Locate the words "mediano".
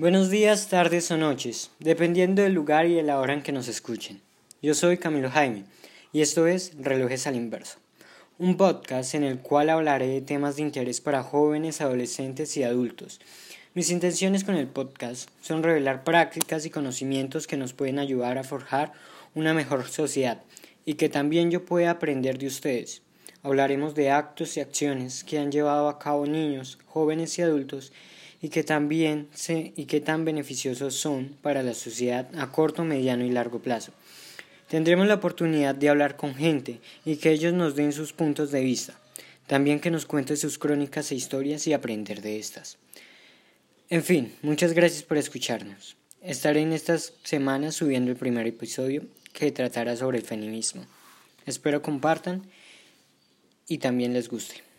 32.84-33.24